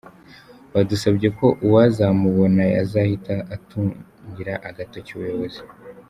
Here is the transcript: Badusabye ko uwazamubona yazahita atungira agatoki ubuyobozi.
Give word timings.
Badusabye 0.73 1.27
ko 1.37 1.47
uwazamubona 1.65 2.63
yazahita 2.75 3.35
atungira 3.55 4.53
agatoki 4.69 5.11
ubuyobozi. 5.13 5.61